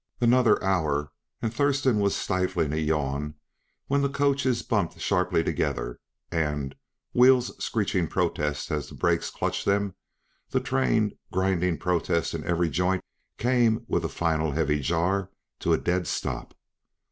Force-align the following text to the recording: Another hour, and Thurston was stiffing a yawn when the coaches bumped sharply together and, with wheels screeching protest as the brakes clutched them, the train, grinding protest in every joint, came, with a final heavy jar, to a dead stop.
Another 0.19 0.63
hour, 0.63 1.11
and 1.43 1.53
Thurston 1.53 1.99
was 1.99 2.15
stiffing 2.15 2.73
a 2.73 2.77
yawn 2.77 3.35
when 3.85 4.01
the 4.01 4.09
coaches 4.09 4.63
bumped 4.63 4.99
sharply 4.99 5.43
together 5.43 5.99
and, 6.31 6.73
with 7.13 7.21
wheels 7.21 7.63
screeching 7.63 8.07
protest 8.07 8.71
as 8.71 8.89
the 8.89 8.95
brakes 8.95 9.29
clutched 9.29 9.63
them, 9.65 9.93
the 10.49 10.59
train, 10.59 11.19
grinding 11.31 11.77
protest 11.77 12.33
in 12.33 12.43
every 12.45 12.71
joint, 12.71 13.03
came, 13.37 13.85
with 13.87 14.03
a 14.03 14.09
final 14.09 14.53
heavy 14.53 14.79
jar, 14.79 15.29
to 15.59 15.71
a 15.71 15.77
dead 15.77 16.07
stop. 16.07 16.55